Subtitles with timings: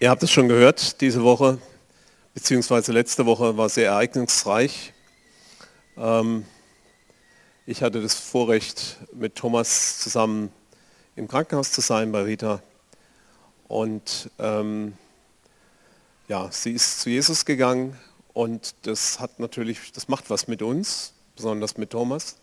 [0.00, 1.58] Ihr habt es schon gehört, diese Woche,
[2.34, 4.92] beziehungsweise letzte Woche war sehr ereignisreich.
[5.96, 6.44] Ähm,
[7.66, 10.52] ich hatte das Vorrecht, mit Thomas zusammen
[11.16, 12.62] im Krankenhaus zu sein bei Rita.
[13.66, 14.94] Und ähm,
[16.28, 17.98] ja, sie ist zu Jesus gegangen
[18.32, 22.36] und das hat natürlich, das macht was mit uns, besonders mit Thomas,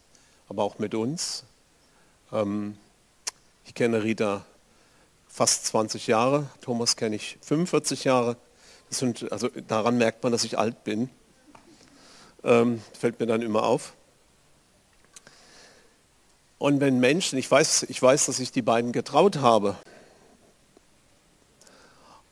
[0.49, 1.45] aber auch mit uns.
[2.33, 2.77] Ähm,
[3.63, 4.45] ich kenne Rita
[5.35, 8.37] fast 20 Jahre, Thomas kenne ich 45 Jahre.
[8.87, 11.09] Das sind, also daran merkt man, dass ich alt bin.
[12.45, 13.95] Ähm, fällt mir dann immer auf.
[16.57, 19.75] Und wenn Menschen, ich weiß, ich weiß, dass ich die beiden getraut habe.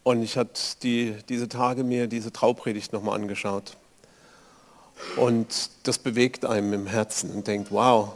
[0.03, 3.75] Und ich hatte die, diese Tage mir diese Traupredigt nochmal angeschaut.
[5.17, 8.13] Und das bewegt einem im Herzen und denkt, wow.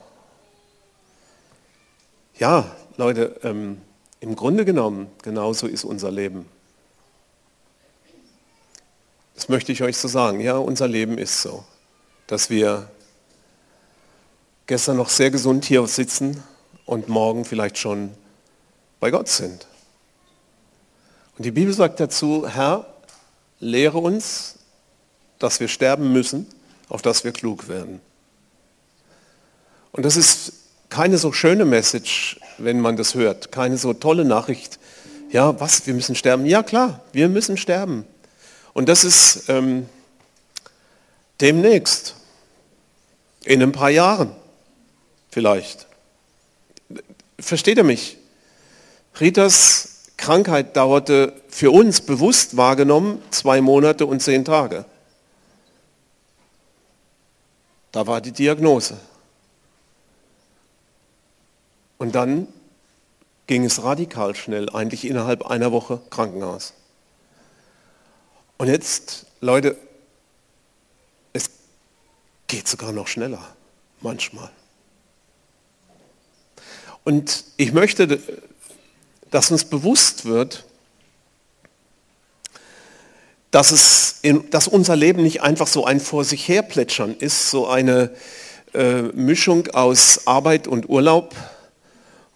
[2.38, 3.82] Ja, Leute, ähm,
[4.20, 6.46] im Grunde genommen, genauso ist unser Leben.
[9.36, 10.40] Das möchte ich euch so sagen.
[10.40, 11.64] Ja, unser Leben ist so,
[12.26, 12.90] dass wir
[14.66, 16.44] gestern noch sehr gesund hier sitzen
[16.86, 18.12] und morgen vielleicht schon
[19.00, 19.68] bei Gott sind.
[21.38, 22.86] Und die Bibel sagt dazu, Herr,
[23.60, 24.56] lehre uns,
[25.38, 26.48] dass wir sterben müssen,
[26.90, 28.02] auf dass wir klug werden.
[29.92, 30.54] Und das ist
[30.90, 34.80] keine so schöne Message, wenn man das hört, keine so tolle Nachricht.
[35.30, 36.46] Ja, was, wir müssen sterben?
[36.46, 38.06] Ja klar, wir müssen sterben.
[38.74, 39.88] Und das ist ähm,
[41.42, 42.16] demnächst,
[43.44, 44.32] in ein paar Jahren
[45.30, 45.88] vielleicht.
[47.40, 48.18] Versteht ihr mich?
[49.20, 54.86] Ritas Krankheit dauerte für uns bewusst wahrgenommen zwei Monate und zehn Tage.
[57.92, 58.98] Da war die Diagnose.
[61.98, 62.48] Und dann
[63.48, 66.74] ging es radikal schnell, eigentlich innerhalb einer Woche Krankenhaus.
[68.58, 69.78] Und jetzt, Leute,
[71.34, 71.50] es
[72.48, 73.56] geht sogar noch schneller,
[74.02, 74.50] manchmal.
[77.04, 78.20] Und ich möchte,
[79.32, 80.66] dass uns bewusst wird,
[83.52, 87.50] dass, es in, dass unser Leben nicht einfach so ein vor sich her plätschern ist,
[87.50, 88.14] so eine
[88.74, 91.34] äh, Mischung aus Arbeit und Urlaub,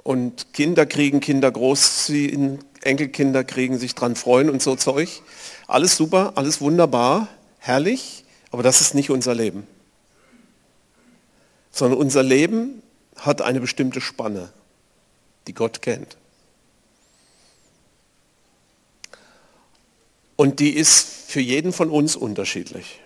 [0.04, 5.22] und Kinder kriegen Kinder großziehen, Enkelkinder kriegen sich dran freuen und so Zeug.
[5.68, 7.28] Alles super, alles wunderbar,
[7.60, 9.68] herrlich, aber das ist nicht unser Leben.
[11.72, 12.82] Sondern unser Leben
[13.16, 14.52] hat eine bestimmte Spanne,
[15.48, 16.18] die Gott kennt.
[20.36, 23.00] Und die ist für jeden von uns unterschiedlich.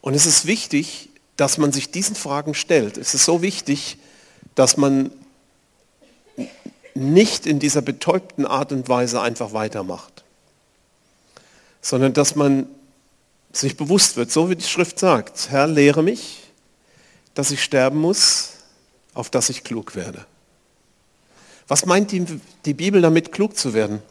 [0.00, 2.96] Und es ist wichtig, dass man sich diesen Fragen stellt.
[2.96, 3.98] Es ist so wichtig,
[4.54, 5.10] dass man
[6.94, 10.24] nicht in dieser betäubten Art und Weise einfach weitermacht,
[11.80, 12.66] sondern dass man
[13.52, 16.40] sich bewusst wird, so wie die Schrift sagt, Herr, lehre mich,
[17.34, 18.50] dass ich sterben muss,
[19.14, 20.26] auf dass ich klug werde.
[21.68, 22.24] Was meint die,
[22.64, 24.02] die Bibel damit, klug zu werden?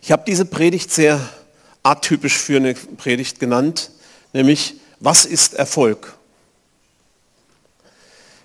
[0.00, 1.20] Ich habe diese Predigt sehr
[1.82, 3.90] atypisch für eine Predigt genannt,
[4.32, 6.16] nämlich, was ist Erfolg?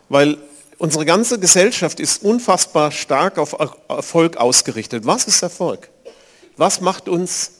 [0.10, 0.38] Weil
[0.80, 3.54] Unsere ganze Gesellschaft ist unfassbar stark auf
[3.90, 5.06] Erfolg ausgerichtet.
[5.06, 5.90] Was ist Erfolg?
[6.56, 7.52] Was macht uns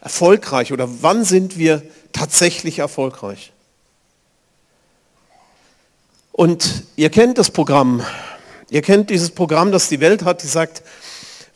[0.00, 3.52] erfolgreich oder wann sind wir tatsächlich erfolgreich?
[6.30, 8.06] Und ihr kennt das Programm.
[8.70, 10.84] Ihr kennt dieses Programm, das die Welt hat, die sagt,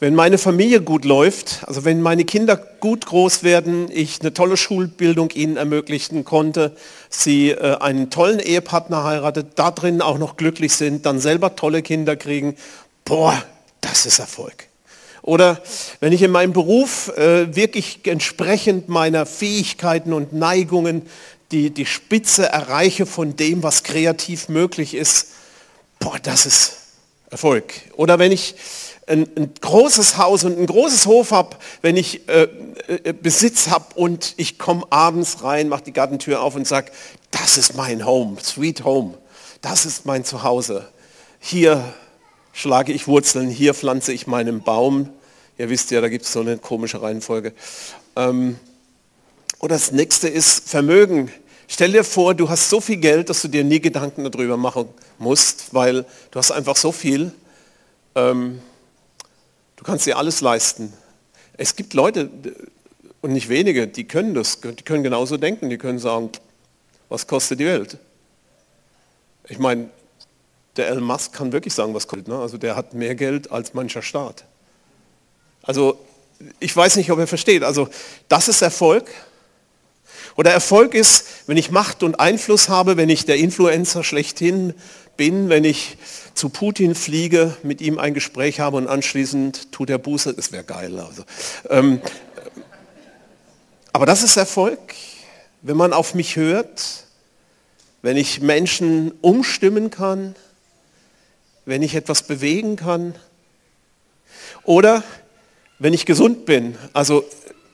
[0.02, 4.56] wenn meine Familie gut läuft, also wenn meine Kinder gut groß werden, ich eine tolle
[4.56, 6.74] Schulbildung ihnen ermöglichen konnte,
[7.08, 11.82] sie äh, einen tollen Ehepartner heiratet, da drin auch noch glücklich sind, dann selber tolle
[11.82, 12.56] Kinder kriegen,
[13.04, 13.40] boah,
[13.80, 14.66] das ist Erfolg.
[15.22, 15.62] Oder
[16.00, 21.02] wenn ich in meinem Beruf äh, wirklich entsprechend meiner Fähigkeiten und Neigungen
[21.52, 25.28] die, die Spitze erreiche von dem, was kreativ möglich ist,
[26.00, 26.72] boah, das ist
[27.30, 27.72] Erfolg.
[27.94, 28.56] Oder wenn ich
[29.12, 32.48] ein, ein großes Haus und ein großes Hof habe, wenn ich äh,
[32.88, 36.90] äh, Besitz habe und ich komme abends rein, mache die Gartentür auf und sage,
[37.30, 39.18] das ist mein Home, Sweet Home.
[39.60, 40.88] das ist mein Zuhause.
[41.38, 41.94] Hier
[42.52, 45.10] schlage ich Wurzeln, hier pflanze ich meinen Baum.
[45.58, 47.52] Ihr wisst ja, da gibt es so eine komische Reihenfolge.
[48.16, 48.58] Ähm,
[49.58, 51.30] oder das nächste ist Vermögen.
[51.68, 54.88] Stell dir vor, du hast so viel Geld, dass du dir nie Gedanken darüber machen
[55.18, 57.32] musst, weil du hast einfach so viel.
[58.14, 58.60] Ähm,
[59.82, 60.92] du kannst dir alles leisten.
[61.54, 62.30] Es gibt Leute,
[63.20, 66.30] und nicht wenige, die können das, die können genauso denken, die können sagen,
[67.08, 67.98] was kostet die Welt?
[69.48, 69.90] Ich meine,
[70.76, 72.28] der Elon Musk kann wirklich sagen, was kostet.
[72.28, 72.38] Ne?
[72.38, 74.44] Also der hat mehr Geld als mancher Staat.
[75.64, 75.98] Also
[76.60, 77.64] ich weiß nicht, ob er versteht.
[77.64, 77.88] Also
[78.28, 79.10] das ist Erfolg.
[80.36, 84.74] Oder Erfolg ist, wenn ich Macht und Einfluss habe, wenn ich der Influencer schlechthin
[85.22, 85.98] bin, wenn ich
[86.34, 90.64] zu Putin fliege, mit ihm ein Gespräch habe und anschließend tut er Buße, das wäre
[90.64, 90.98] geil.
[90.98, 91.22] Also,
[91.70, 92.00] ähm,
[93.92, 94.80] aber das ist Erfolg,
[95.60, 97.04] wenn man auf mich hört,
[98.02, 100.34] wenn ich Menschen umstimmen kann,
[101.66, 103.14] wenn ich etwas bewegen kann
[104.64, 105.04] oder
[105.78, 106.76] wenn ich gesund bin.
[106.94, 107.24] Also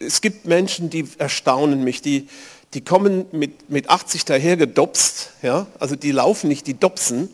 [0.01, 2.29] es gibt Menschen, die erstaunen mich, die,
[2.75, 5.67] die kommen mit, mit 80 daher gedopst, ja?
[5.79, 7.31] also die laufen nicht, die dopsen,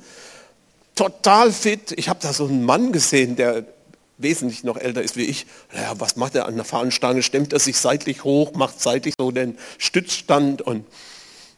[0.95, 1.93] total fit.
[1.97, 3.65] Ich habe da so einen Mann gesehen, der
[4.17, 5.47] wesentlich noch älter ist wie ich.
[5.75, 7.23] Ja, was macht er an der Fahnenstange?
[7.23, 10.87] Stemmt er sich seitlich hoch, macht seitlich so den Stützstand und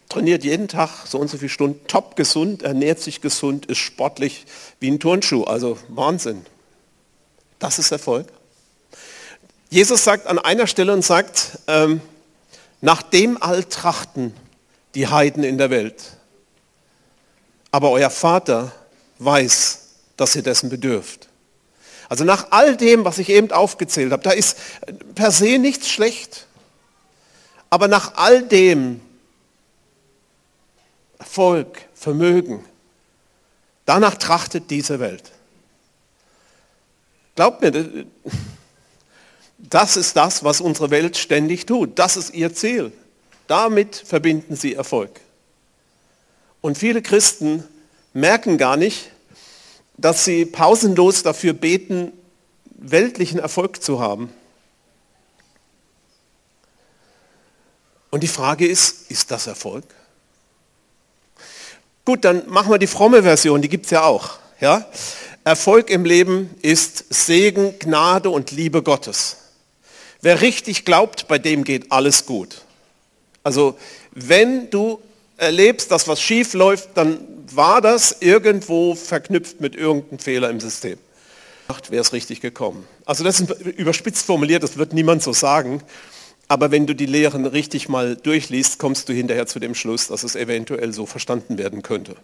[0.09, 4.47] trainiert jeden Tag so und so viele Stunden, top gesund, ernährt sich gesund, ist sportlich
[4.81, 5.45] wie ein Turnschuh.
[5.45, 6.47] Also Wahnsinn.
[7.59, 8.27] Das ist Erfolg.
[9.69, 12.01] Jesus sagt an einer Stelle und sagt, ähm,
[12.87, 14.33] nach dem all trachten
[14.95, 16.19] die Heiden in der Welt.
[17.73, 18.71] Aber euer Vater
[19.19, 21.29] weiß, dass ihr dessen bedürft.
[22.09, 24.57] Also nach all dem, was ich eben aufgezählt habe, da ist
[25.17, 26.47] per se nichts schlecht.
[27.71, 29.01] Aber nach all dem,
[31.19, 32.65] Erfolg, Vermögen,
[33.85, 35.33] danach trachtet diese Welt.
[37.35, 38.07] Glaubt mir,
[39.59, 41.99] das ist das, was unsere Welt ständig tut.
[41.99, 42.93] Das ist ihr Ziel.
[43.47, 45.21] Damit verbinden sie Erfolg.
[46.61, 47.65] Und viele Christen
[48.13, 49.11] merken gar nicht,
[49.97, 52.13] dass sie pausenlos dafür beten,
[52.65, 54.33] weltlichen Erfolg zu haben.
[58.11, 59.85] Und die Frage ist, ist das Erfolg?
[62.05, 64.39] Gut, dann machen wir die fromme Version, die gibt es ja auch.
[64.61, 64.87] Ja?
[65.45, 69.37] Erfolg im Leben ist Segen, Gnade und Liebe Gottes.
[70.27, 72.63] Wer richtig glaubt, bei dem geht alles gut.
[73.45, 73.79] Also
[74.11, 75.01] wenn du
[75.37, 77.21] erlebst, dass was schief läuft, dann
[77.53, 80.99] war das irgendwo verknüpft mit irgendeinem Fehler im System.
[81.91, 82.89] Wäre es richtig gekommen.
[83.05, 85.81] Also das ist überspitzt formuliert, das wird niemand so sagen.
[86.49, 90.25] Aber wenn du die Lehren richtig mal durchliest, kommst du hinterher zu dem Schluss, dass
[90.25, 92.17] es eventuell so verstanden werden könnte.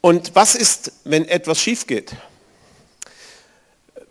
[0.00, 2.14] Und was ist, wenn etwas schief geht?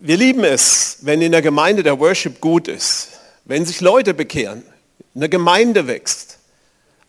[0.01, 3.09] Wir lieben es, wenn in der Gemeinde der Worship gut ist,
[3.43, 4.63] wenn sich Leute bekehren,
[5.13, 6.37] eine Gemeinde wächst,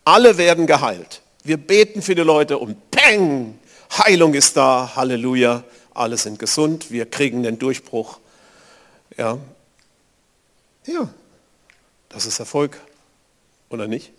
[0.03, 1.21] alle werden geheilt.
[1.43, 3.57] Wir beten für die Leute und peng,
[3.97, 8.19] Heilung ist da, Halleluja, alle sind gesund, wir kriegen den Durchbruch.
[9.17, 9.37] Ja,
[10.85, 11.09] ja
[12.09, 12.77] das ist Erfolg,
[13.69, 14.11] oder nicht?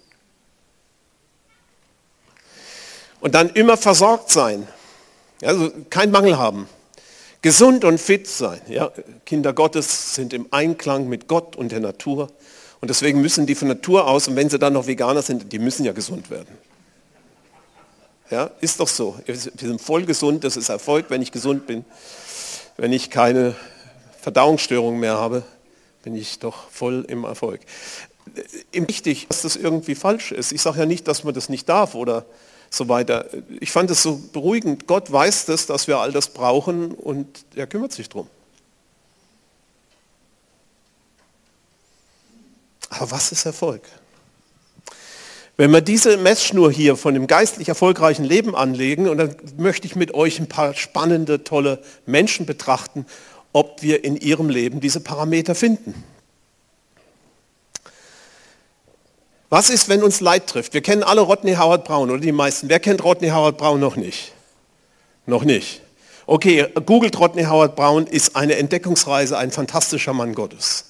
[3.20, 4.66] Und dann immer versorgt sein,
[5.42, 6.68] also kein Mangel haben.
[7.42, 8.60] Gesund und fit sein.
[8.68, 8.92] Ja,
[9.26, 12.30] Kinder Gottes sind im Einklang mit Gott und der Natur.
[12.80, 15.58] Und deswegen müssen die von Natur aus, und wenn sie dann noch Veganer sind, die
[15.58, 16.56] müssen ja gesund werden.
[18.30, 19.18] Ja, ist doch so.
[19.26, 21.84] Wir sind voll gesund, das ist Erfolg, wenn ich gesund bin.
[22.76, 23.54] Wenn ich keine
[24.20, 25.42] Verdauungsstörungen mehr habe,
[26.02, 27.60] bin ich doch voll im Erfolg.
[28.72, 30.52] Wichtig, dass das irgendwie falsch ist.
[30.52, 32.24] Ich sage ja nicht, dass man das nicht darf oder
[32.72, 33.26] so weiter.
[33.60, 34.86] Ich fand es so beruhigend.
[34.86, 38.28] Gott weiß das, dass wir all das brauchen und er kümmert sich drum.
[42.88, 43.82] Aber was ist Erfolg?
[45.58, 49.94] Wenn wir diese Messschnur hier von dem geistlich erfolgreichen Leben anlegen, und dann möchte ich
[49.94, 53.06] mit euch ein paar spannende, tolle Menschen betrachten,
[53.52, 55.94] ob wir in ihrem Leben diese Parameter finden.
[59.52, 60.72] Was ist, wenn uns Leid trifft?
[60.72, 62.70] Wir kennen alle Rodney Howard Brown oder die meisten.
[62.70, 64.32] Wer kennt Rodney Howard Brown noch nicht?
[65.26, 65.82] Noch nicht.
[66.24, 70.86] Okay, googelt Rodney Howard Brown, ist eine Entdeckungsreise, ein fantastischer Mann Gottes.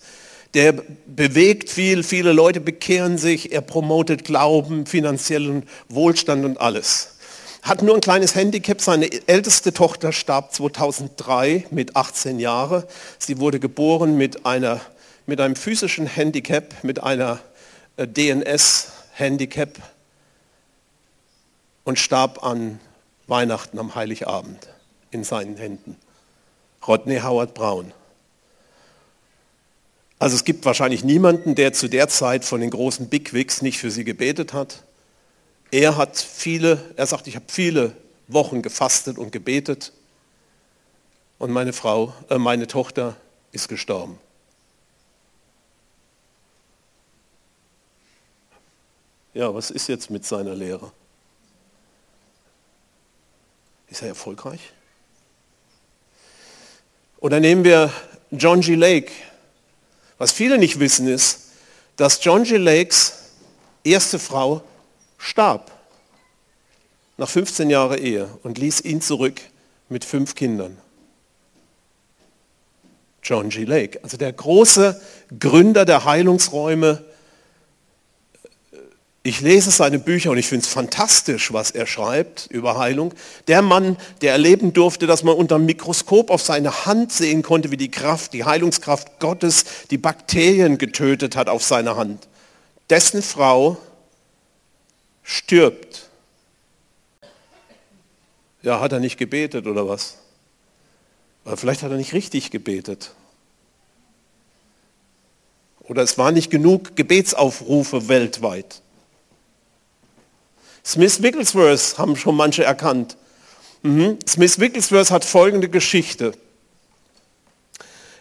[0.54, 0.74] Der
[1.06, 7.16] bewegt viel, viele Leute bekehren sich, er promotet Glauben, finanziellen Wohlstand und alles.
[7.62, 12.84] Hat nur ein kleines Handicap, seine älteste Tochter starb 2003 mit 18 Jahren.
[13.18, 14.80] Sie wurde geboren mit, einer,
[15.26, 17.40] mit einem physischen Handicap, mit einer
[17.96, 19.78] DNS-Handicap.
[21.84, 22.78] und starb an
[23.26, 24.68] Weihnachten am Heiligabend
[25.10, 25.96] in seinen Händen.
[26.86, 27.92] Rodney Howard Brown.
[30.18, 33.90] Also es gibt wahrscheinlich niemanden, der zu der Zeit von den großen Bigwigs nicht für
[33.90, 34.84] sie gebetet hat.
[35.72, 37.96] Er hat viele, er sagt, ich habe viele
[38.28, 39.92] Wochen gefastet und gebetet
[41.38, 43.16] und meine Frau, äh, meine Tochter
[43.50, 44.18] ist gestorben.
[49.34, 50.92] Ja, was ist jetzt mit seiner Lehre?
[53.88, 54.72] Ist er erfolgreich?
[57.18, 57.92] Oder nehmen wir
[58.30, 58.74] John G.
[58.74, 59.12] Lake.
[60.18, 61.52] Was viele nicht wissen ist,
[61.96, 62.56] dass John G.
[62.56, 63.30] Lakes
[63.84, 64.62] erste Frau
[65.18, 65.70] starb
[67.16, 69.40] nach 15 Jahren Ehe und ließ ihn zurück
[69.88, 70.76] mit fünf Kindern.
[73.22, 73.64] John G.
[73.64, 75.00] Lake, also der große
[75.38, 77.04] Gründer der Heilungsräume.
[79.24, 83.14] Ich lese seine Bücher und ich finde es fantastisch, was er schreibt über Heilung.
[83.46, 87.70] Der Mann, der erleben durfte, dass man unter dem Mikroskop auf seine Hand sehen konnte,
[87.70, 92.26] wie die Kraft, die Heilungskraft Gottes die Bakterien getötet hat auf seiner Hand.
[92.90, 93.76] Dessen Frau
[95.22, 96.08] stirbt.
[98.62, 100.18] Ja, hat er nicht gebetet oder was?
[101.44, 103.12] Aber vielleicht hat er nicht richtig gebetet.
[105.80, 108.82] Oder es waren nicht genug Gebetsaufrufe weltweit.
[110.84, 113.16] Smith Wigglesworth haben schon manche erkannt.
[113.82, 114.18] Mhm.
[114.28, 116.32] Smith Wigglesworth hat folgende Geschichte.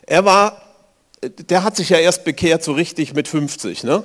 [0.04, 0.62] Er war,
[1.22, 4.04] der hat sich ja erst bekehrt so richtig mit 50, ne?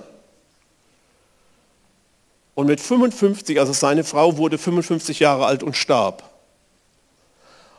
[2.55, 6.23] Und mit 55, also seine Frau wurde 55 Jahre alt und starb.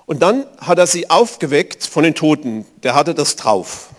[0.06, 2.66] Und dann hat er sie aufgeweckt von den Toten.
[2.84, 3.90] Der hatte das drauf.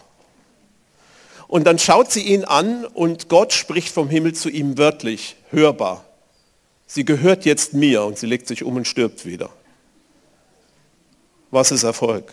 [1.49, 6.05] Und dann schaut sie ihn an und Gott spricht vom Himmel zu ihm wörtlich, hörbar.
[6.89, 9.51] Sie gehört jetzt mir und sie legt sich um und stirbt wieder.
[11.53, 12.33] Was ist Erfolg?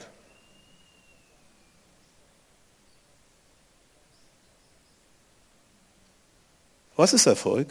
[6.95, 7.67] Was ist Erfolg?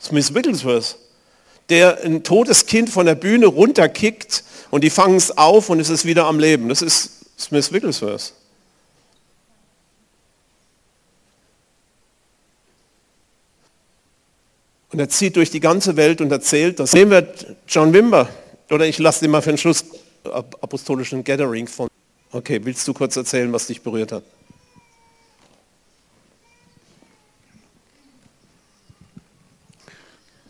[0.00, 0.98] Smith Wigglesworth
[1.68, 5.88] der ein totes Kind von der Bühne runterkickt und die fangen es auf und es
[5.88, 6.68] ist wieder am Leben.
[6.68, 8.34] Das ist Smith Wigglesworth.
[14.92, 16.92] Und er zieht durch die ganze Welt und erzählt das.
[16.92, 17.34] Nehmen wir
[17.66, 18.28] John Wimber,
[18.70, 19.84] oder ich lasse dir mal für den Schluss
[20.24, 21.88] apostolischen Gathering von.
[22.30, 24.22] Okay, willst du kurz erzählen, was dich berührt hat?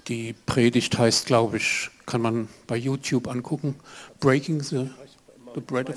[0.08, 3.76] Die Predigt heißt, glaube ich, kann man bei YouTube angucken,
[4.18, 4.90] Breaking the,
[5.54, 5.96] the Bread of...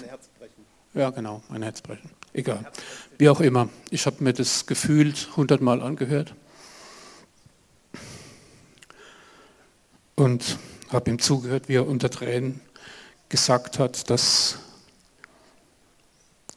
[0.94, 2.12] Ja, genau, mein Herz brechen.
[2.32, 2.64] Egal.
[3.18, 3.70] Wie auch immer.
[3.90, 6.36] Ich habe mir das gefühlt hundertmal angehört
[10.16, 10.58] und
[10.90, 12.62] habe ihm zugehört, wie er unter Tränen
[13.30, 14.60] gesagt hat, dass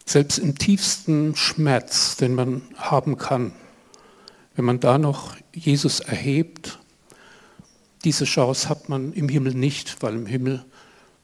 [0.05, 3.53] selbst im tiefsten Schmerz, den man haben kann,
[4.55, 6.79] wenn man da noch Jesus erhebt
[8.05, 10.65] diese Chance hat man im Himmel nicht, weil im Himmel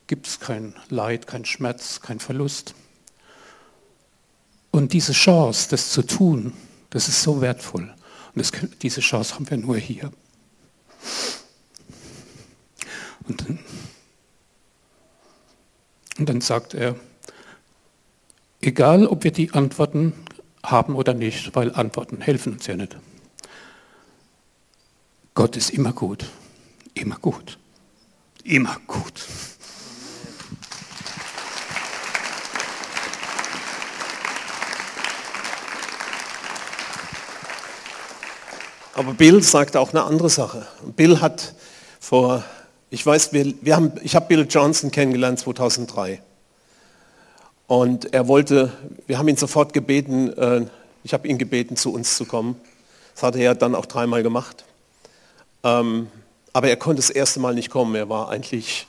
[0.07, 2.75] gibt es kein Leid, kein Schmerz, kein Verlust.
[4.71, 6.53] Und diese Chance, das zu tun,
[6.91, 7.95] das ist so wertvoll.
[8.35, 8.51] Und das,
[8.83, 10.13] diese Chance haben wir nur hier.
[13.29, 13.59] Und dann,
[16.19, 16.97] und dann sagt er,
[18.61, 20.13] egal ob wir die Antworten
[20.63, 22.97] haben oder nicht, weil Antworten helfen uns ja nicht.
[25.35, 26.27] Gott ist immer gut
[26.95, 27.59] immer gut.
[28.45, 29.27] Immer gut.
[38.95, 40.67] Aber Bill sagt auch eine andere Sache.
[40.95, 41.55] Bill hat
[41.99, 42.45] vor,
[42.95, 46.23] ich weiß, wir, wir haben, ich habe Bill Johnson kennengelernt 2003.
[47.67, 48.73] Und er wollte,
[49.09, 50.67] wir haben ihn sofort gebeten, äh,
[51.03, 52.55] ich habe ihn gebeten, zu uns zu kommen.
[53.15, 54.65] Das hat er dann auch dreimal gemacht.
[55.65, 56.07] Ähm,
[56.53, 57.97] aber er konnte das erste Mal nicht kommen.
[57.97, 58.87] Er war eigentlich,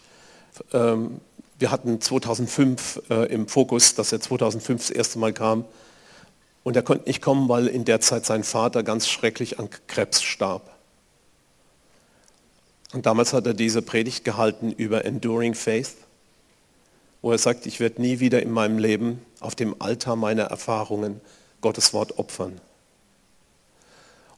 [0.71, 1.19] ähm,
[1.57, 5.65] wir hatten 2005 äh, im Fokus, dass er 2005 das erste Mal kam.
[6.63, 10.21] Und er konnte nicht kommen, weil in der Zeit sein Vater ganz schrecklich an Krebs
[10.21, 10.74] starb.
[12.95, 15.95] Und damals hat er diese Predigt gehalten über Enduring Faith,
[17.21, 21.19] wo er sagt, ich werde nie wieder in meinem Leben auf dem Altar meiner Erfahrungen
[21.59, 22.61] Gottes Wort opfern.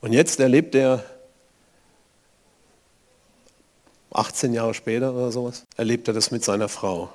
[0.02, 1.06] Und jetzt erlebt er
[4.12, 7.12] 18 Jahre später oder sowas, erlebt er das mit seiner Frau.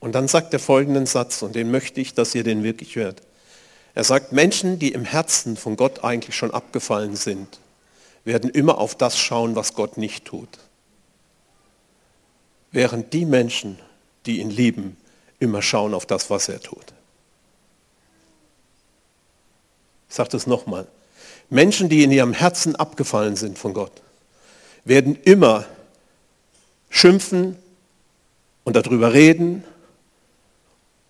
[0.00, 3.22] Und dann sagt er folgenden Satz, und den möchte ich, dass ihr den wirklich hört.
[3.94, 7.58] Er sagt, Menschen, die im Herzen von Gott eigentlich schon abgefallen sind,
[8.24, 10.50] werden immer auf das schauen, was Gott nicht tut.
[12.74, 13.78] Während die Menschen,
[14.26, 14.96] die ihn lieben,
[15.38, 16.84] immer schauen auf das, was er tut.
[20.08, 20.88] Ich sage das nochmal.
[21.50, 23.92] Menschen, die in ihrem Herzen abgefallen sind von Gott,
[24.84, 25.66] werden immer
[26.90, 27.56] schimpfen
[28.64, 29.62] und darüber reden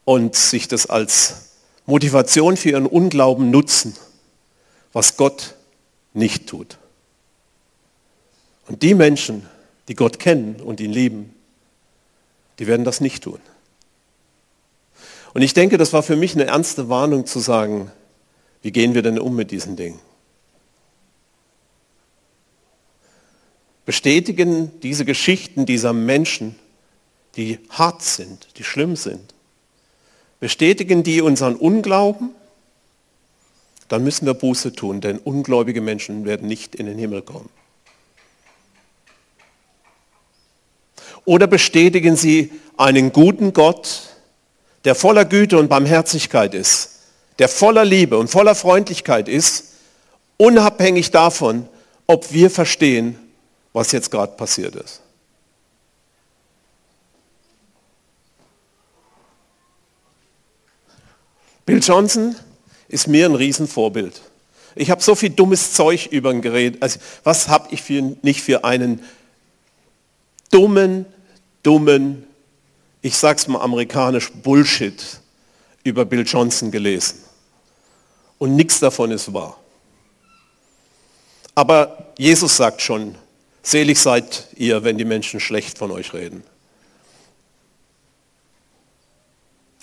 [0.04, 1.52] und sich das als
[1.86, 3.96] Motivation für ihren Unglauben nutzen,
[4.92, 5.54] was Gott
[6.12, 6.76] nicht tut.
[8.68, 9.48] Und die Menschen,
[9.88, 11.33] die Gott kennen und ihn lieben,
[12.58, 13.40] die werden das nicht tun.
[15.34, 17.90] Und ich denke, das war für mich eine ernste Warnung zu sagen,
[18.62, 19.98] wie gehen wir denn um mit diesen Dingen?
[23.84, 26.54] Bestätigen diese Geschichten dieser Menschen,
[27.36, 29.34] die hart sind, die schlimm sind,
[30.40, 32.30] bestätigen die unseren Unglauben,
[33.88, 37.50] dann müssen wir Buße tun, denn ungläubige Menschen werden nicht in den Himmel kommen.
[41.24, 44.02] Oder bestätigen sie einen guten Gott,
[44.84, 46.90] der voller Güte und Barmherzigkeit ist,
[47.38, 49.72] der voller Liebe und voller Freundlichkeit ist,
[50.36, 51.68] unabhängig davon,
[52.06, 53.18] ob wir verstehen,
[53.72, 55.00] was jetzt gerade passiert ist.
[61.66, 62.36] Bill Johnson
[62.88, 64.20] ist mir ein Riesenvorbild.
[64.74, 66.82] Ich habe so viel dummes Zeug über ihn geredet.
[66.82, 69.02] Also, was habe ich für, nicht für einen
[70.54, 71.04] dummen,
[71.64, 72.24] dummen,
[73.02, 75.20] ich sag's mal amerikanisch, Bullshit
[75.82, 77.18] über Bill Johnson gelesen.
[78.38, 79.58] Und nichts davon ist wahr.
[81.56, 83.16] Aber Jesus sagt schon,
[83.62, 86.44] selig seid ihr, wenn die Menschen schlecht von euch reden.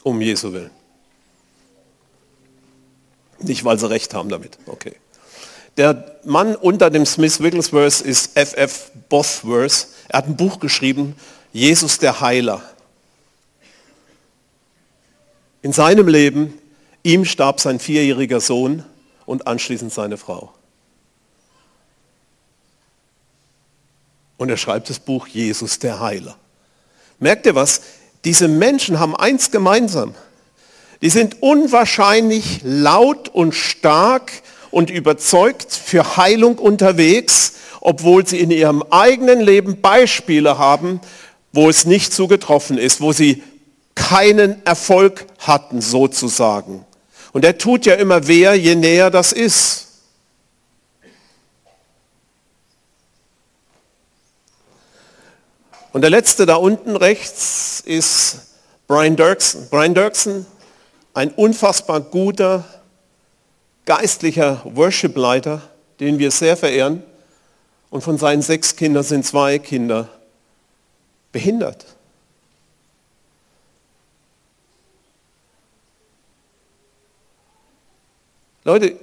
[0.03, 0.71] Um Jesu willen.
[3.39, 4.57] Nicht, weil sie recht haben damit.
[4.65, 4.95] Okay.
[5.77, 8.91] Der Mann unter dem Smith Wigglesworth ist F.F.
[9.09, 9.87] Bosworth.
[10.09, 11.15] Er hat ein Buch geschrieben,
[11.53, 12.61] Jesus der Heiler.
[15.61, 16.57] In seinem Leben,
[17.03, 18.83] ihm starb sein vierjähriger Sohn
[19.25, 20.53] und anschließend seine Frau.
[24.37, 26.35] Und er schreibt das Buch Jesus der Heiler.
[27.19, 27.81] Merkt ihr was?
[28.25, 30.15] Diese Menschen haben eins gemeinsam.
[31.01, 34.31] Die sind unwahrscheinlich laut und stark
[34.71, 41.01] und überzeugt für Heilung unterwegs, obwohl sie in ihrem eigenen Leben Beispiele haben,
[41.51, 43.43] wo es nicht zugetroffen ist, wo sie
[43.95, 46.85] keinen Erfolg hatten sozusagen.
[47.33, 49.87] Und er tut ja immer wer, je näher das ist.
[55.93, 58.37] Und der letzte da unten rechts ist
[58.87, 59.67] Brian Dirksen.
[59.69, 60.45] Brian Dirksen,
[61.13, 62.63] ein unfassbar guter
[63.91, 65.61] geistlicher Worship-Leiter,
[65.99, 67.03] den wir sehr verehren.
[67.89, 70.07] Und von seinen sechs Kindern sind zwei Kinder
[71.33, 71.85] behindert.
[78.63, 78.95] Leute,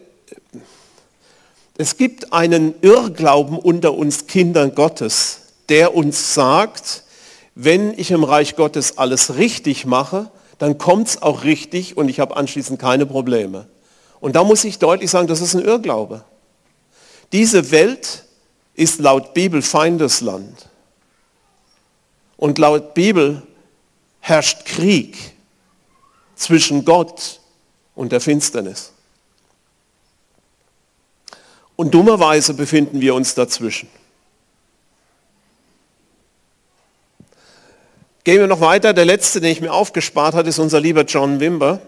[1.76, 7.02] es gibt einen Irrglauben unter uns Kindern Gottes, der uns sagt,
[7.54, 12.20] wenn ich im Reich Gottes alles richtig mache, dann kommt es auch richtig und ich
[12.20, 13.66] habe anschließend keine Probleme.
[14.20, 16.24] Und da muss ich deutlich sagen, das ist ein Irrglaube.
[17.32, 18.24] Diese Welt
[18.74, 20.68] ist laut Bibel Feindesland.
[22.36, 23.42] Und laut Bibel
[24.20, 25.16] herrscht Krieg
[26.36, 27.40] zwischen Gott
[27.94, 28.92] und der Finsternis.
[31.76, 33.88] Und dummerweise befinden wir uns dazwischen.
[38.24, 38.92] Gehen wir noch weiter.
[38.92, 41.80] Der letzte, den ich mir aufgespart habe, ist unser lieber John Wimber.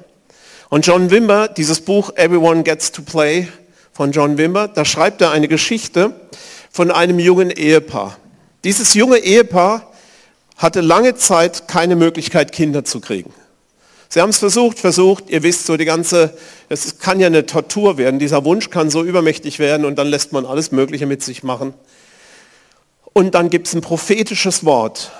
[0.70, 3.48] Und John Wimber, dieses Buch Everyone Gets to Play
[3.92, 6.14] von John Wimber, da schreibt er eine Geschichte
[6.70, 8.16] von einem jungen Ehepaar.
[8.62, 9.92] Dieses junge Ehepaar
[10.56, 13.34] hatte lange Zeit keine Möglichkeit, Kinder zu kriegen.
[14.08, 16.36] Sie haben es versucht, versucht, ihr wisst so die ganze,
[16.68, 20.32] es kann ja eine Tortur werden, dieser Wunsch kann so übermächtig werden und dann lässt
[20.32, 21.74] man alles Mögliche mit sich machen.
[23.12, 25.10] Und dann gibt es ein prophetisches Wort,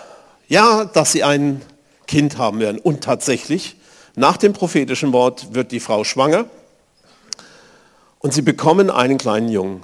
[0.47, 1.61] ja, dass sie ein
[2.07, 2.79] Kind haben werden.
[2.79, 3.77] Und tatsächlich,
[4.16, 6.46] nach dem prophetischen Wort wird die Frau schwanger
[8.18, 9.83] und sie bekommen einen kleinen Jungen.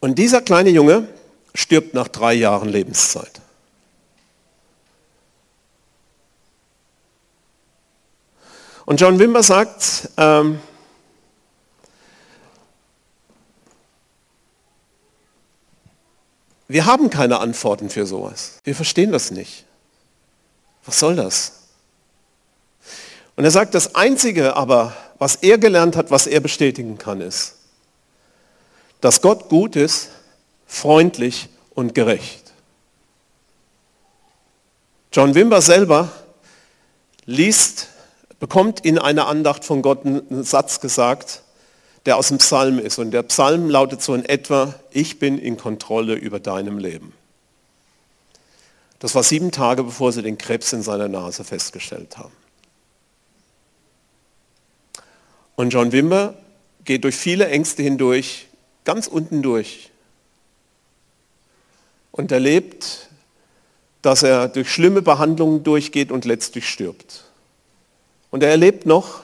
[0.00, 1.08] Und dieser kleine Junge
[1.54, 3.40] stirbt nach drei Jahren Lebenszeit.
[8.84, 10.60] Und John Wimber sagt, ähm,
[16.68, 18.58] wir haben keine Antworten für sowas.
[18.64, 19.64] Wir verstehen das nicht.
[20.86, 21.52] Was soll das?
[23.36, 27.54] Und er sagt, das Einzige aber, was er gelernt hat, was er bestätigen kann, ist,
[29.00, 30.10] dass Gott gut ist,
[30.66, 32.52] freundlich und gerecht.
[35.12, 36.10] John Wimber selber
[37.24, 37.88] liest,
[38.40, 41.42] bekommt in einer Andacht von Gott einen Satz gesagt,
[42.04, 42.98] der aus dem Psalm ist.
[42.98, 47.12] Und der Psalm lautet so in etwa, ich bin in Kontrolle über deinem Leben.
[49.04, 52.32] Das war sieben Tage, bevor sie den Krebs in seiner Nase festgestellt haben.
[55.56, 56.38] Und John Wimber
[56.86, 58.46] geht durch viele Ängste hindurch,
[58.86, 59.90] ganz unten durch.
[62.12, 63.10] Und erlebt,
[64.00, 67.24] dass er durch schlimme Behandlungen durchgeht und letztlich stirbt.
[68.30, 69.20] Und er erlebt noch,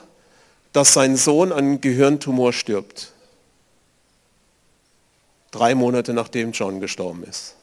[0.75, 3.15] dass sein Sohn an Gehirntumor stirbt.
[5.53, 7.55] Drei Monate nachdem John gestorben ist.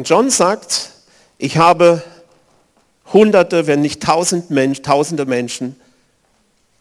[0.00, 0.92] Und John sagt,
[1.36, 2.02] ich habe
[3.12, 5.78] hunderte, wenn nicht tausend Mensch, tausende Menschen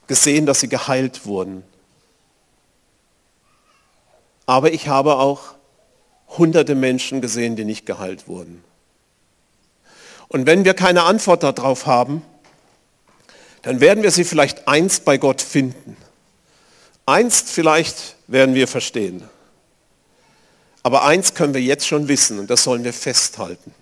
[0.08, 1.66] gesehen, dass sie geheilt wurden.
[4.46, 5.56] Aber ich habe auch
[6.38, 8.64] hunderte Menschen gesehen, die nicht geheilt wurden.
[10.30, 12.22] Und wenn wir keine Antwort darauf haben,
[13.64, 15.98] dann werden wir sie vielleicht einst bei Gott finden.
[17.06, 19.28] Einst vielleicht werden wir verstehen.
[20.84, 23.74] Aber eins können wir jetzt schon wissen und das sollen wir festhalten.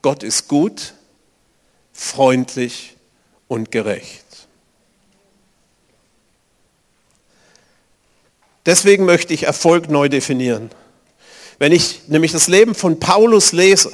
[0.00, 0.94] Gott ist gut,
[1.92, 2.96] freundlich
[3.48, 4.24] und gerecht.
[8.64, 10.70] Deswegen möchte ich Erfolg neu definieren.
[11.58, 13.92] Wenn ich nämlich das Leben von Paulus lese,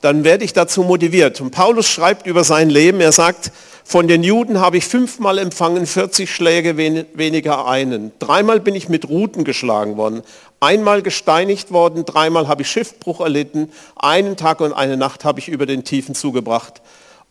[0.00, 1.40] dann werde ich dazu motiviert.
[1.40, 3.52] Und Paulus schreibt über sein Leben, er sagt,
[3.84, 8.12] von den Juden habe ich fünfmal empfangen, 40 Schläge weniger einen.
[8.18, 10.22] Dreimal bin ich mit Ruten geschlagen worden,
[10.60, 15.48] einmal gesteinigt worden, dreimal habe ich Schiffbruch erlitten, einen Tag und eine Nacht habe ich
[15.48, 16.80] über den Tiefen zugebracht.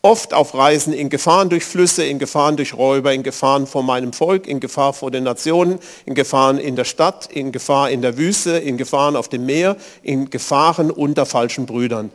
[0.04, 4.12] Oft auf Reisen in Gefahren durch Flüsse, in Gefahren durch Räuber, in Gefahren vor meinem
[4.12, 8.18] Volk, in Gefahr vor den Nationen, in Gefahren in der Stadt, in Gefahr in der
[8.18, 12.10] Wüste, in Gefahren auf dem Meer, in Gefahren unter falschen Brüdern.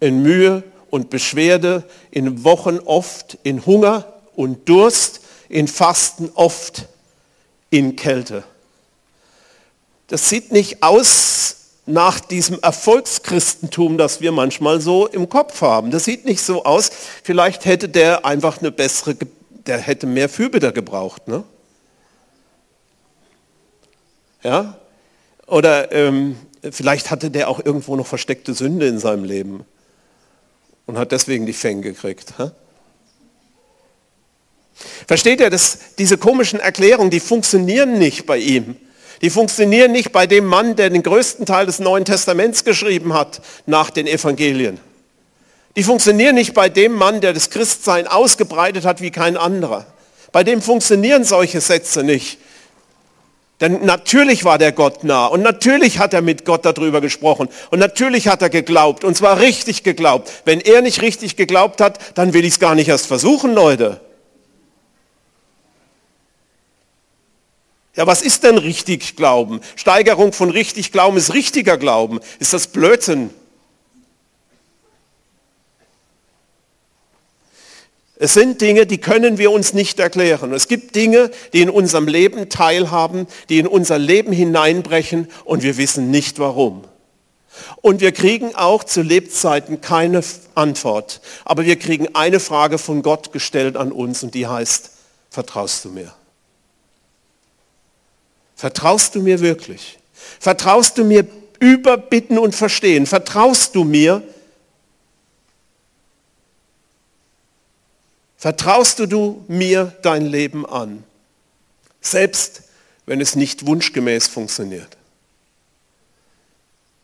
[0.00, 6.86] In Mühe und Beschwerde, in Wochen oft, in Hunger und Durst, in Fasten oft,
[7.70, 8.44] in Kälte.
[10.08, 15.90] Das sieht nicht aus nach diesem Erfolgschristentum, das wir manchmal so im Kopf haben.
[15.90, 16.90] Das sieht nicht so aus.
[17.22, 19.16] Vielleicht hätte der einfach eine bessere,
[19.50, 21.28] der hätte mehr Fürbitter gebraucht.
[21.28, 21.44] Ne?
[24.42, 24.78] Ja?
[25.46, 26.36] Oder ähm,
[26.70, 29.64] vielleicht hatte der auch irgendwo noch versteckte Sünde in seinem Leben
[30.86, 32.34] und hat deswegen die Fänge gekriegt.
[32.38, 32.50] Hä?
[35.06, 38.76] Versteht ihr, dass diese komischen Erklärungen, die funktionieren nicht bei ihm.
[39.22, 43.40] Die funktionieren nicht bei dem Mann, der den größten Teil des Neuen Testaments geschrieben hat
[43.64, 44.78] nach den Evangelien.
[45.76, 49.86] Die funktionieren nicht bei dem Mann, der das Christsein ausgebreitet hat wie kein anderer.
[50.32, 52.38] Bei dem funktionieren solche Sätze nicht.
[53.60, 57.78] Denn natürlich war der Gott nah und natürlich hat er mit Gott darüber gesprochen und
[57.78, 60.30] natürlich hat er geglaubt und zwar richtig geglaubt.
[60.44, 64.00] Wenn er nicht richtig geglaubt hat, dann will ich es gar nicht erst versuchen, Leute.
[67.94, 69.62] Ja, was ist denn richtig Glauben?
[69.74, 72.20] Steigerung von richtig Glauben ist richtiger Glauben.
[72.38, 73.30] Ist das Blödsinn?
[78.18, 80.52] Es sind Dinge, die können wir uns nicht erklären.
[80.54, 85.76] Es gibt Dinge, die in unserem Leben teilhaben, die in unser Leben hineinbrechen und wir
[85.76, 86.84] wissen nicht warum.
[87.82, 90.22] Und wir kriegen auch zu Lebzeiten keine
[90.54, 91.20] Antwort.
[91.44, 94.90] Aber wir kriegen eine Frage von Gott gestellt an uns und die heißt,
[95.30, 96.12] vertraust du mir?
[98.54, 99.98] Vertraust du mir wirklich?
[100.40, 101.26] Vertraust du mir
[101.60, 103.06] über Bitten und Verstehen?
[103.06, 104.22] Vertraust du mir?
[108.36, 111.04] Vertraust du mir dein Leben an?
[112.00, 112.62] Selbst
[113.06, 114.96] wenn es nicht wunschgemäß funktioniert.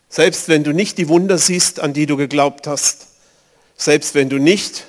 [0.09, 3.07] Selbst wenn du nicht die Wunder siehst, an die du geglaubt hast.
[3.75, 4.85] Selbst wenn du nicht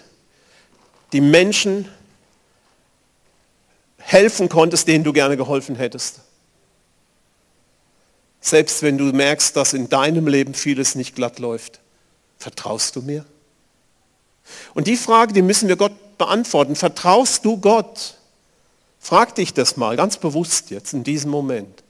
[1.12, 1.88] die Menschen
[3.96, 6.20] helfen konntest, denen du gerne geholfen hättest.
[8.40, 11.80] Selbst wenn du merkst, dass in deinem Leben vieles nicht glatt läuft,
[12.36, 13.24] vertraust du mir?
[14.74, 16.76] Und die Frage, die müssen wir Gott beantworten.
[16.76, 18.14] Vertraust du Gott?
[19.00, 21.82] Frag dich das mal ganz bewusst jetzt in diesem Moment.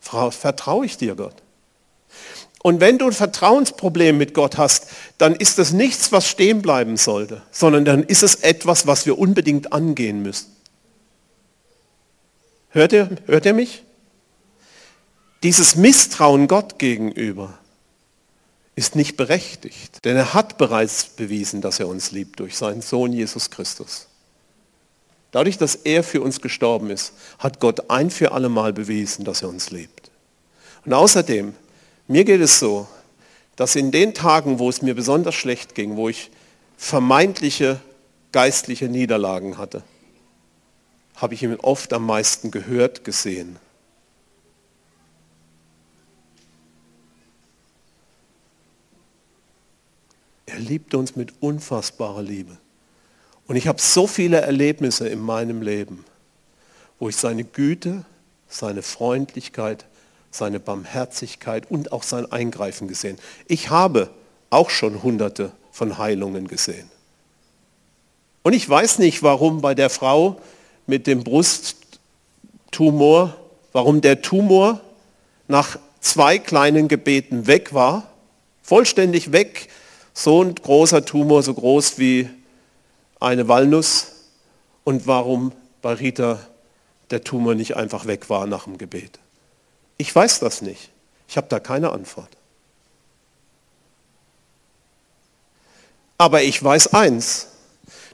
[0.00, 1.34] Vertraue ich dir Gott?
[2.62, 4.88] Und wenn du ein Vertrauensproblem mit Gott hast,
[5.18, 9.18] dann ist das nichts, was stehen bleiben sollte, sondern dann ist es etwas, was wir
[9.18, 10.54] unbedingt angehen müssen.
[12.68, 13.82] Hört ihr, hört ihr mich?
[15.42, 17.58] Dieses Misstrauen Gott gegenüber
[18.80, 23.12] ist nicht berechtigt, denn er hat bereits bewiesen, dass er uns liebt durch seinen Sohn
[23.12, 24.06] Jesus Christus.
[25.32, 29.42] Dadurch, dass er für uns gestorben ist, hat Gott ein für alle Mal bewiesen, dass
[29.42, 30.10] er uns liebt.
[30.86, 31.54] Und außerdem,
[32.08, 32.88] mir geht es so,
[33.54, 36.30] dass in den Tagen, wo es mir besonders schlecht ging, wo ich
[36.78, 37.80] vermeintliche
[38.32, 39.82] geistliche Niederlagen hatte,
[41.16, 43.58] habe ich ihn oft am meisten gehört, gesehen.
[50.52, 52.56] Er liebt uns mit unfassbarer Liebe.
[53.46, 56.04] Und ich habe so viele Erlebnisse in meinem Leben,
[56.98, 58.04] wo ich seine Güte,
[58.48, 59.86] seine Freundlichkeit,
[60.30, 63.18] seine Barmherzigkeit und auch sein Eingreifen gesehen.
[63.46, 64.10] Ich habe
[64.50, 66.90] auch schon hunderte von Heilungen gesehen.
[68.42, 70.40] Und ich weiß nicht, warum bei der Frau
[70.86, 73.36] mit dem Brusttumor,
[73.72, 74.80] warum der Tumor
[75.46, 78.10] nach zwei kleinen Gebeten weg war,
[78.62, 79.68] vollständig weg,
[80.20, 82.28] so ein großer Tumor, so groß wie
[83.20, 84.08] eine Walnuss,
[84.84, 85.52] und warum
[85.82, 86.40] bei Rita
[87.10, 89.18] der Tumor nicht einfach weg war nach dem Gebet.
[89.98, 90.90] Ich weiß das nicht.
[91.28, 92.28] Ich habe da keine Antwort.
[96.18, 97.48] Aber ich weiß eins,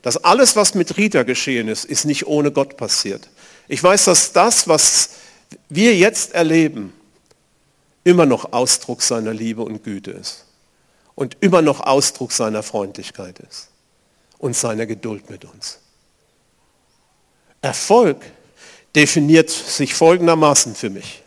[0.02, 3.28] dass alles, was mit Rita geschehen ist, ist nicht ohne Gott passiert.
[3.68, 5.10] Ich weiß, dass das, was
[5.68, 6.92] wir jetzt erleben,
[8.04, 10.45] immer noch Ausdruck seiner Liebe und Güte ist.
[11.16, 13.70] Und immer noch Ausdruck seiner Freundlichkeit ist.
[14.38, 15.80] Und seiner Geduld mit uns.
[17.62, 18.18] Erfolg
[18.94, 21.22] definiert sich folgendermaßen für mich.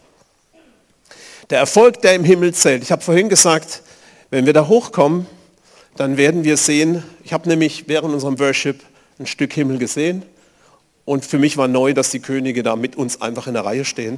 [1.49, 2.84] Der Erfolg, der im Himmel zählt.
[2.84, 3.82] Ich habe vorhin gesagt,
[4.30, 5.25] wenn wir da hochkommen,
[5.97, 8.82] dann werden wir sehen, ich habe nämlich während unserem Worship
[9.19, 10.23] ein Stück Himmel gesehen
[11.06, 13.84] und für mich war neu, dass die Könige da mit uns einfach in der Reihe
[13.84, 14.17] stehen.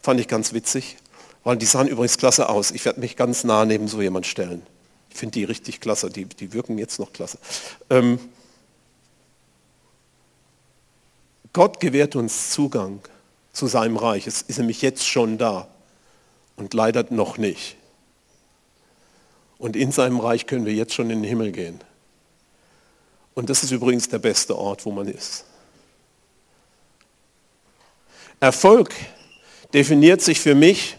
[0.00, 0.96] Fand ich ganz witzig,
[1.44, 2.70] weil die sahen übrigens klasse aus.
[2.70, 4.62] Ich werde mich ganz nah neben so jemand stellen.
[5.12, 7.38] Ich finde die richtig klasse, die, die wirken jetzt noch klasse.
[7.90, 8.18] Ähm,
[11.52, 13.00] Gott gewährt uns Zugang
[13.52, 14.26] zu seinem Reich.
[14.26, 15.68] Es ist nämlich jetzt schon da
[16.56, 17.76] und leider noch nicht.
[19.58, 21.78] Und in seinem Reich können wir jetzt schon in den Himmel gehen.
[23.34, 25.44] Und das ist übrigens der beste Ort, wo man ist.
[28.40, 28.94] Erfolg
[29.74, 30.96] definiert sich für mich,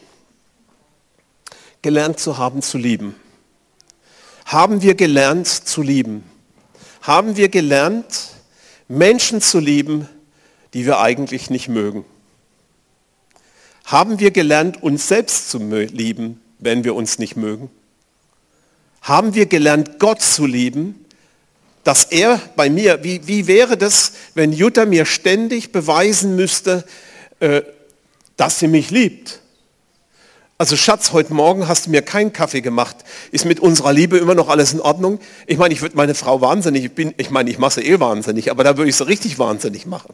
[1.81, 3.15] gelernt zu haben zu lieben.
[4.53, 6.23] Haben wir gelernt zu lieben?
[7.01, 8.29] Haben wir gelernt,
[8.87, 10.07] Menschen zu lieben,
[10.75, 12.05] die wir eigentlich nicht mögen?
[13.83, 17.71] Haben wir gelernt, uns selbst zu lieben, wenn wir uns nicht mögen?
[19.01, 21.03] Haben wir gelernt, Gott zu lieben,
[21.83, 26.85] dass er bei mir, wie, wie wäre das, wenn Jutta mir ständig beweisen müsste,
[27.39, 27.63] äh,
[28.37, 29.41] dass sie mich liebt?
[30.59, 32.97] Also Schatz, heute Morgen hast du mir keinen Kaffee gemacht.
[33.31, 35.19] Ist mit unserer Liebe immer noch alles in Ordnung?
[35.47, 37.99] Ich meine, ich würde meine Frau wahnsinnig, ich, bin, ich meine, ich mache sie eh
[37.99, 40.13] wahnsinnig, aber da würde ich sie richtig wahnsinnig machen.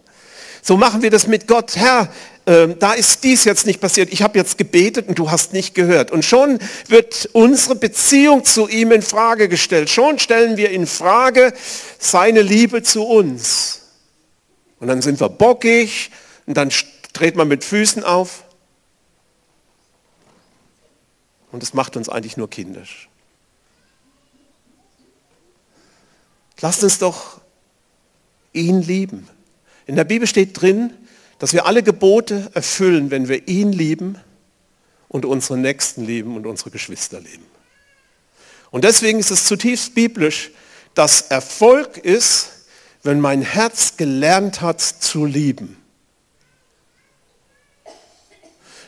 [0.62, 1.76] So machen wir das mit Gott.
[1.76, 2.10] Herr,
[2.46, 4.14] äh, da ist dies jetzt nicht passiert.
[4.14, 6.10] Ich habe jetzt gebetet und du hast nicht gehört.
[6.10, 9.90] Und schon wird unsere Beziehung zu ihm in Frage gestellt.
[9.90, 11.54] Schon stellen wir in Frage
[11.98, 13.82] seine Liebe zu uns.
[14.80, 16.12] Und dann sind wir bockig
[16.46, 16.70] und dann
[17.12, 18.46] dreht man mit Füßen auf.
[21.52, 23.10] Und das macht uns eigentlich nur kindisch.
[26.62, 27.40] Lasst uns doch
[28.54, 29.28] ihn lieben.
[29.86, 30.94] In der Bibel steht drin,
[31.40, 34.20] dass wir alle Gebote erfüllen, wenn wir ihn lieben
[35.08, 37.46] und unsere Nächsten lieben und unsere Geschwister lieben.
[38.72, 40.52] Und deswegen ist es zutiefst biblisch,
[40.94, 42.50] dass Erfolg ist,
[43.04, 45.79] wenn mein Herz gelernt hat zu lieben.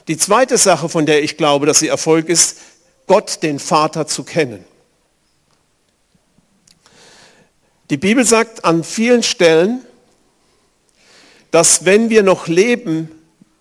[0.08, 2.58] Die zweite Sache, von der ich glaube, dass sie Erfolg ist,
[3.08, 4.64] Gott, den Vater, zu kennen.
[7.90, 9.82] Die Bibel sagt an vielen Stellen,
[11.52, 13.12] dass wenn wir noch leben,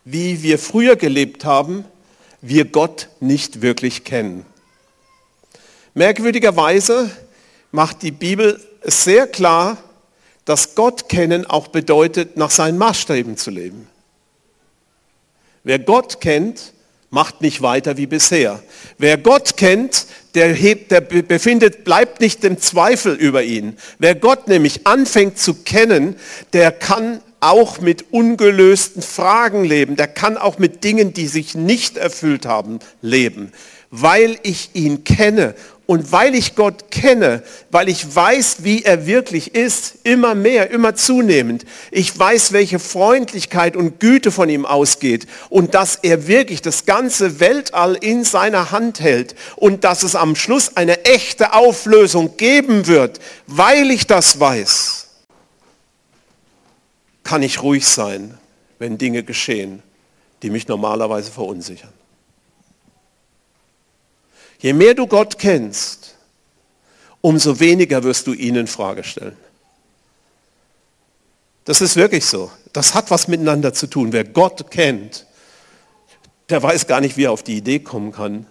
[0.04, 1.84] wie wir früher gelebt haben,
[2.40, 4.46] wir Gott nicht wirklich kennen.
[5.94, 7.10] Merkwürdigerweise
[7.72, 9.76] macht die Bibel es sehr klar,
[10.44, 13.88] dass Gott kennen auch bedeutet, nach seinen Maßstäben zu leben.
[15.62, 16.72] Wer Gott kennt,
[17.10, 18.62] macht nicht weiter wie bisher.
[18.98, 23.76] Wer Gott kennt, der, hebt, der befindet, bleibt nicht im Zweifel über ihn.
[23.98, 26.16] Wer Gott nämlich anfängt zu kennen,
[26.52, 29.96] der kann auch mit ungelösten Fragen leben.
[29.96, 33.52] Der kann auch mit Dingen, die sich nicht erfüllt haben, leben.
[33.90, 35.54] Weil ich ihn kenne
[35.90, 40.94] und weil ich Gott kenne, weil ich weiß, wie er wirklich ist, immer mehr, immer
[40.94, 41.64] zunehmend.
[41.90, 47.40] Ich weiß, welche Freundlichkeit und Güte von ihm ausgeht und dass er wirklich das ganze
[47.40, 53.18] Weltall in seiner Hand hält und dass es am Schluss eine echte Auflösung geben wird,
[53.48, 55.08] weil ich das weiß
[57.24, 58.38] kann ich ruhig sein,
[58.78, 59.82] wenn Dinge geschehen,
[60.42, 61.92] die mich normalerweise verunsichern.
[64.60, 66.14] Je mehr du Gott kennst,
[67.20, 69.36] umso weniger wirst du ihn in Frage stellen.
[71.64, 72.50] Das ist wirklich so.
[72.72, 74.12] Das hat was miteinander zu tun.
[74.12, 75.26] Wer Gott kennt,
[76.48, 78.46] der weiß gar nicht, wie er auf die Idee kommen kann,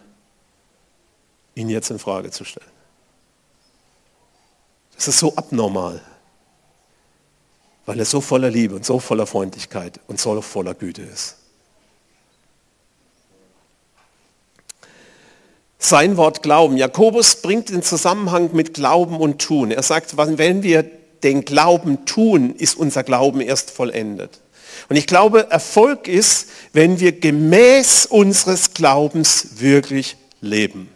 [1.53, 2.71] ihn jetzt in Frage zu stellen.
[4.95, 6.01] Das ist so abnormal,
[7.85, 11.38] weil er so voller Liebe und so voller Freundlichkeit und so voller Güte ist.
[15.81, 16.75] Sein Wort Glauben.
[16.75, 19.71] Jakobus bringt den Zusammenhang mit Glauben und Tun.
[19.71, 20.83] Er sagt, wenn wir
[21.23, 24.41] den Glauben tun, ist unser Glauben erst vollendet.
[24.89, 30.89] Und ich glaube, Erfolg ist, wenn wir gemäß unseres Glaubens wirklich leben.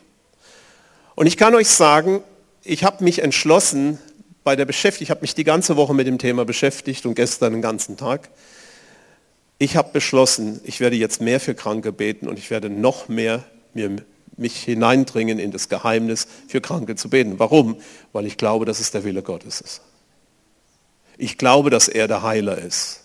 [1.16, 2.22] Und ich kann euch sagen,
[2.64, 4.00] ich habe mich entschlossen
[4.44, 7.54] bei der Beschäftigung, ich habe mich die ganze Woche mit dem Thema beschäftigt und gestern
[7.54, 8.30] den ganzen Tag.
[9.60, 13.46] Ich habe beschlossen, ich werde jetzt mehr für Kranke beten und ich werde noch mehr
[13.74, 14.04] mir,
[14.38, 17.40] mich hineindringen in das Geheimnis, für Kranke zu beten.
[17.40, 17.78] Warum?
[18.12, 19.82] Weil ich glaube, dass es der Wille Gottes ist.
[21.18, 23.02] Ich glaube, dass er der Heiler ist.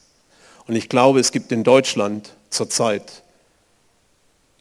[0.67, 3.23] Und ich glaube, es gibt in Deutschland zurzeit,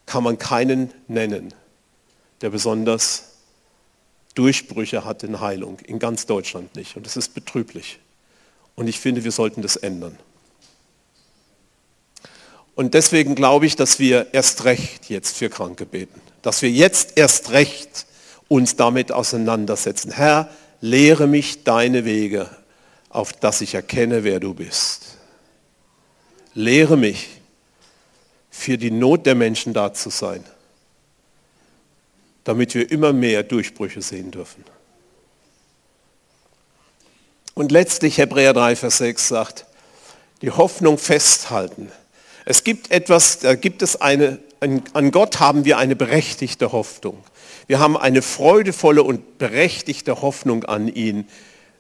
[0.06, 1.54] kann man keinen nennen,
[2.42, 3.24] der besonders
[4.36, 5.80] Durchbrüche hat in Heilung.
[5.80, 6.96] In ganz Deutschland nicht.
[6.96, 8.00] Und das ist betrüblich.
[8.76, 10.18] Und ich finde, wir sollten das ändern.
[12.76, 16.22] Und deswegen glaube ich, dass wir erst recht jetzt für Kranke beten.
[16.42, 18.06] Dass wir jetzt erst recht
[18.48, 20.12] uns damit auseinandersetzen.
[20.12, 20.50] Herr,
[20.82, 22.50] lehre mich deine Wege,
[23.10, 25.18] auf dass ich erkenne, wer du bist.
[26.54, 27.30] Lehre mich,
[28.58, 30.44] für die Not der Menschen da zu sein,
[32.44, 34.64] damit wir immer mehr Durchbrüche sehen dürfen.
[37.54, 39.66] Und letztlich Hebräer 3, Vers 6 sagt,
[40.42, 41.92] die Hoffnung festhalten.
[42.46, 47.24] Es gibt etwas, da gibt es eine, an Gott haben wir eine berechtigte Hoffnung.
[47.68, 51.28] Wir haben eine freudevolle und berechtigte Hoffnung an ihn,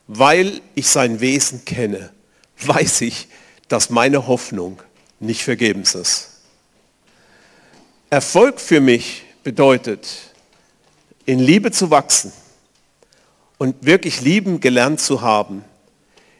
[0.07, 2.11] weil ich sein Wesen kenne,
[2.59, 3.27] weiß ich,
[3.67, 4.81] dass meine Hoffnung
[5.19, 6.41] nicht vergebens ist.
[8.09, 10.07] Erfolg für mich bedeutet,
[11.25, 12.31] in Liebe zu wachsen
[13.57, 15.63] und wirklich lieben gelernt zu haben,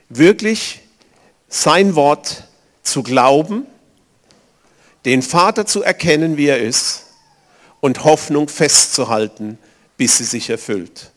[0.08, 0.80] wirklich
[1.50, 2.47] sein Wort
[2.84, 3.65] zu glauben,
[5.05, 7.03] den Vater zu erkennen, wie er ist
[7.79, 9.57] und Hoffnung festzuhalten,
[9.97, 11.12] bis sie sich erfüllt.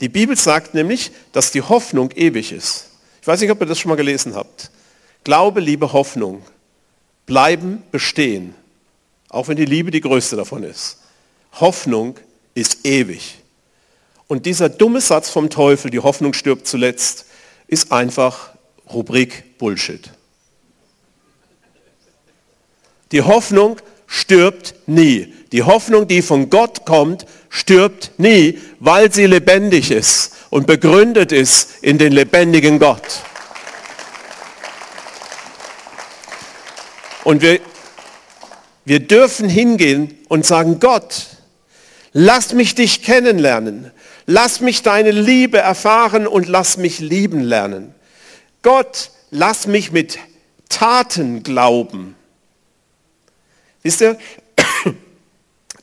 [0.00, 2.90] Die Bibel sagt nämlich, dass die Hoffnung ewig ist.
[3.20, 4.70] Ich weiß nicht, ob ihr das schon mal gelesen habt.
[5.22, 6.42] Glaube, Liebe, Hoffnung
[7.26, 8.54] bleiben bestehen,
[9.28, 10.98] auch wenn die Liebe die größte davon ist.
[11.52, 12.16] Hoffnung
[12.54, 13.38] ist ewig.
[14.26, 17.26] Und dieser dumme Satz vom Teufel, die Hoffnung stirbt zuletzt,
[17.66, 18.50] ist einfach
[18.92, 20.10] Rubrik Bullshit.
[23.12, 25.32] Die Hoffnung stirbt nie.
[25.52, 31.82] Die Hoffnung, die von Gott kommt, stirbt nie, weil sie lebendig ist und begründet ist
[31.82, 33.22] in den lebendigen Gott.
[37.24, 37.60] Und wir,
[38.84, 41.26] wir dürfen hingehen und sagen, Gott,
[42.12, 43.90] lass mich dich kennenlernen.
[44.26, 47.94] Lass mich deine Liebe erfahren und lass mich lieben lernen.
[48.62, 50.18] Gott, lass mich mit
[50.68, 52.16] Taten glauben.
[53.84, 54.18] Wisst ihr,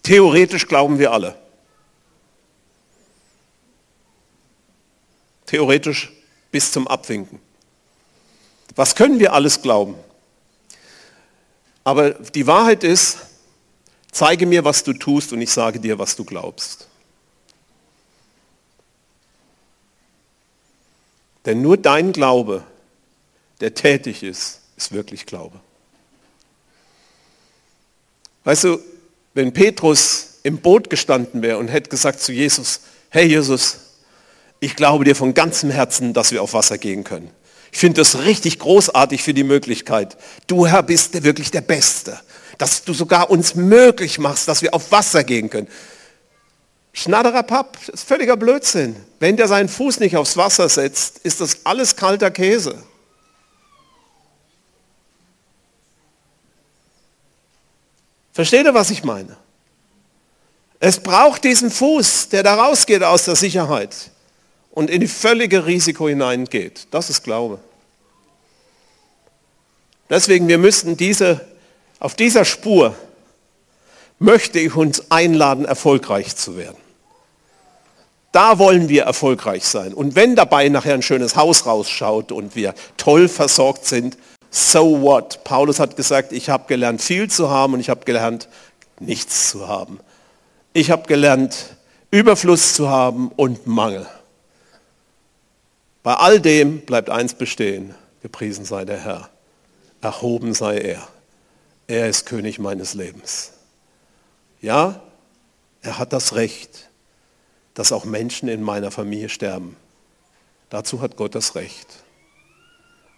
[0.04, 1.40] theoretisch glauben wir alle.
[5.46, 6.12] Theoretisch
[6.52, 7.40] bis zum Abwinken.
[8.76, 9.96] Was können wir alles glauben?
[11.84, 13.20] Aber die Wahrheit ist,
[14.12, 16.88] zeige mir, was du tust und ich sage dir, was du glaubst.
[21.46, 22.64] Denn nur dein Glaube,
[23.60, 25.60] der tätig ist, ist wirklich Glaube.
[28.44, 28.80] Weißt du,
[29.34, 33.78] wenn Petrus im Boot gestanden wäre und hätte gesagt zu Jesus, hey Jesus,
[34.60, 37.30] ich glaube dir von ganzem Herzen, dass wir auf Wasser gehen können.
[37.72, 40.18] Ich finde das richtig großartig für die Möglichkeit.
[40.48, 42.20] Du Herr bist wirklich der Beste,
[42.58, 45.68] dass du sogar uns möglich machst, dass wir auf Wasser gehen können.
[46.94, 48.96] Schnatterer Papp, das ist völliger Blödsinn.
[49.20, 52.84] Wenn der seinen Fuß nicht aufs Wasser setzt, ist das alles kalter Käse.
[58.34, 59.36] Versteht ihr, was ich meine?
[60.80, 64.12] Es braucht diesen Fuß, der da rausgeht aus der Sicherheit
[64.72, 66.88] und in die völlige Risiko hineingeht.
[66.92, 67.60] Das ist Glaube.
[70.10, 71.46] Deswegen, wir müssen diese,
[72.00, 72.96] auf dieser Spur
[74.20, 76.78] möchte ich uns einladen, erfolgreich zu werden.
[78.32, 79.94] Da wollen wir erfolgreich sein.
[79.94, 84.18] Und wenn dabei nachher ein schönes Haus rausschaut und wir toll versorgt sind,
[84.52, 85.46] So what?
[85.46, 88.50] Paulus hat gesagt, ich habe gelernt, viel zu haben und ich habe gelernt,
[89.00, 90.00] nichts zu haben.
[90.74, 91.78] Ich habe gelernt,
[92.12, 94.06] Überfluss zu haben und Mangel.
[96.04, 97.96] Bei all dem bleibt eins bestehen.
[98.22, 99.30] Gepriesen sei der Herr.
[100.02, 101.08] Erhoben sei er.
[101.88, 103.54] Er ist König meines Lebens.
[104.62, 105.02] Ja,
[105.82, 106.90] er hat das Recht,
[107.74, 109.78] dass auch Menschen in meiner Familie sterben.
[110.70, 111.88] Dazu hat Gott das Recht.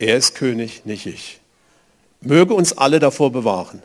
[0.04, 1.40] Er ist König, nicht ich.
[2.20, 3.82] Möge uns alle davor bewahren.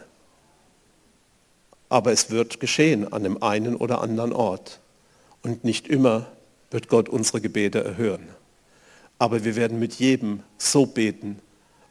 [1.89, 4.81] Aber es wird geschehen an dem einen oder anderen Ort.
[5.45, 6.27] Und nicht immer
[6.73, 8.29] wird Gott unsere Gebete erhören.
[9.21, 11.39] Aber wir werden mit jedem so beten,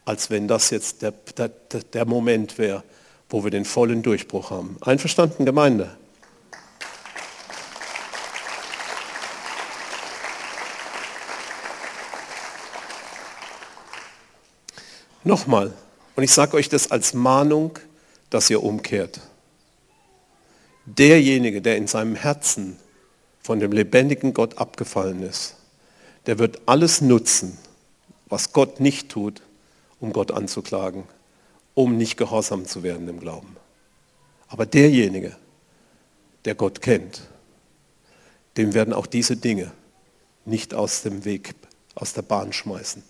[0.03, 1.49] als wenn das jetzt der, der,
[1.93, 2.83] der Moment wäre,
[3.29, 4.75] wo wir den vollen Durchbruch haben.
[4.81, 5.95] Einverstanden, Gemeinde?
[15.27, 15.73] Nochmal,
[16.15, 17.79] und ich sage euch das als Mahnung,
[18.29, 19.19] dass ihr umkehrt.
[20.85, 22.77] Derjenige, der in seinem Herzen
[23.41, 25.57] von dem lebendigen Gott abgefallen ist,
[26.27, 27.57] der wird alles nutzen,
[28.27, 29.41] was Gott nicht tut,
[29.99, 31.03] um Gott anzuklagen,
[31.73, 33.57] um nicht gehorsam zu werden im Glauben.
[34.47, 35.35] Aber derjenige,
[36.45, 37.23] der Gott kennt,
[38.55, 39.73] dem werden auch diese Dinge
[40.45, 41.53] nicht aus dem Weg,
[41.95, 43.03] aus der Bahn schmeißen.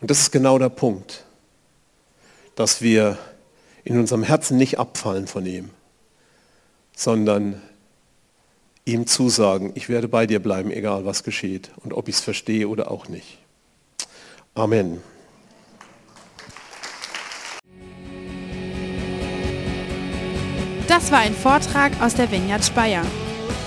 [0.00, 1.24] Und das ist genau der Punkt,
[2.54, 3.18] dass wir
[3.84, 5.70] in unserem Herzen nicht abfallen von ihm,
[6.94, 7.62] sondern
[8.84, 12.68] ihm zusagen, ich werde bei dir bleiben, egal was geschieht und ob ich es verstehe
[12.68, 13.38] oder auch nicht.
[14.54, 15.02] Amen.
[20.88, 23.04] Das war ein Vortrag aus der Vineyard Speyer.